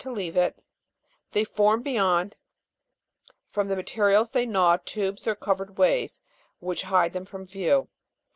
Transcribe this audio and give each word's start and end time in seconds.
to 0.03 0.11
leave 0.11 0.35
it, 0.35 0.57
they 1.31 1.43
form 1.43 1.83
beyond, 1.83 2.35
from 3.51 3.67
the 3.67 3.75
materials 3.75 4.31
they 4.31 4.47
gnaw, 4.47 4.75
tubes 4.83 5.27
or 5.27 5.35
covered 5.35 5.77
ways 5.77 6.23
which 6.59 6.81
hide 6.81 7.13
them 7.13 7.23
from 7.23 7.45
view. 7.45 7.87